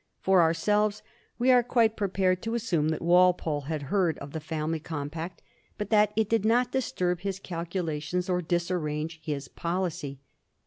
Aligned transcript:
For 0.19 0.41
ourselves, 0.41 1.03
we 1.37 1.51
are 1.51 1.61
quite 1.61 1.95
prepared 1.95 2.41
to 2.41 2.55
as 2.55 2.63
sume 2.63 2.89
that 2.89 3.03
Walpole 3.03 3.65
had 3.67 3.83
heard 3.93 4.17
of 4.17 4.31
the 4.31 4.39
family 4.39 4.79
compact, 4.79 5.43
but 5.77 5.91
that 5.91 6.11
it 6.15 6.27
did 6.27 6.43
not 6.43 6.71
disturb 6.71 7.19
his 7.19 7.37
calculations 7.39 8.27
or 8.27 8.41
disarrange 8.41 9.19
his 9.23 9.47
policy. 9.47 10.19